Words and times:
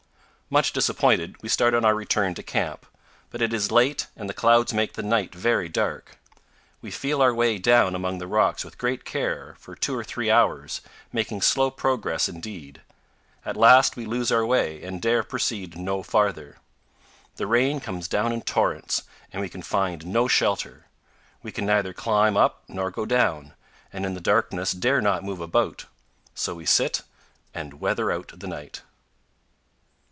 Much 0.53 0.73
disappointed, 0.73 1.41
we 1.41 1.47
start 1.47 1.73
on 1.73 1.85
our 1.85 1.95
return 1.95 2.35
to 2.35 2.43
camp, 2.43 2.85
but 3.29 3.41
it 3.41 3.53
is 3.53 3.71
late 3.71 4.07
and 4.17 4.27
the 4.27 4.33
clouds 4.33 4.73
make 4.73 4.91
the 4.95 5.01
night 5.01 5.33
very 5.33 5.69
dark. 5.69 6.17
We 6.81 6.91
feel 6.91 7.21
our 7.21 7.33
way 7.33 7.57
down 7.57 7.95
among 7.95 8.17
the 8.17 8.27
rocks 8.27 8.65
with 8.65 8.77
great 8.77 9.05
care 9.05 9.55
for 9.59 9.77
two 9.77 9.95
or 9.97 10.03
three 10.03 10.29
hours, 10.29 10.81
making 11.13 11.41
slow 11.41 11.71
progress 11.71 12.27
indeed. 12.27 12.81
At 13.45 13.55
last 13.55 13.95
we 13.95 14.05
lose 14.05 14.29
our 14.29 14.45
way 14.45 14.83
and 14.83 15.01
dare 15.01 15.23
proceed 15.23 15.77
no 15.77 16.03
farther. 16.03 16.57
The 17.37 17.47
rain 17.47 17.79
comes 17.79 18.09
down 18.09 18.33
in 18.33 18.41
torrents 18.41 19.03
and 19.31 19.41
we 19.41 19.47
can 19.47 19.61
find 19.61 20.05
no 20.05 20.27
shelter. 20.27 20.87
We 21.41 21.53
can 21.53 21.65
neither 21.65 21.93
climb 21.93 22.35
up 22.35 22.63
nor 22.67 22.91
go 22.91 23.05
down, 23.05 23.53
and 23.93 24.05
in 24.05 24.15
the 24.15 24.19
darkness 24.19 24.73
dare 24.73 24.99
not 24.99 25.23
move 25.23 25.39
about; 25.39 25.85
so 26.35 26.55
we 26.55 26.65
sit 26.65 27.03
and 27.53 27.79
"weather 27.79 28.11
out" 28.11 28.33
the 28.35 28.47
night. 28.47 28.81